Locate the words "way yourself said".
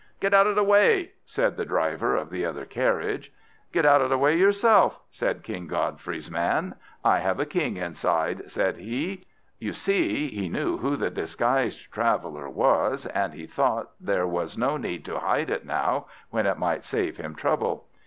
4.17-5.43